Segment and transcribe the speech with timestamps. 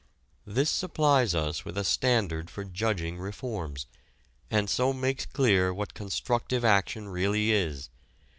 [0.47, 3.85] This supplies us with a standard for judging reforms,
[4.49, 7.91] and so makes clear what "constructive" action really is.